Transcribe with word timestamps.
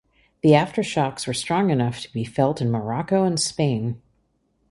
The 0.41 0.53
aftershocks 0.53 1.27
were 1.27 1.33
strong 1.35 1.69
enough 1.69 1.99
to 1.99 2.11
be 2.11 2.23
felt 2.23 2.59
in 2.59 2.71
Morocco 2.71 3.23
and 3.23 3.39
Spain. 3.39 4.01